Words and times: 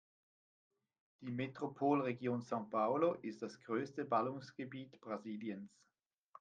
Die 1.19 1.29
Metropolregion 1.31 2.41
São 2.41 2.67
Paulo 2.67 3.19
ist 3.21 3.43
das 3.43 3.59
größte 3.61 4.03
Ballungsgebiet 4.03 4.99
Brasiliens. 4.99 5.69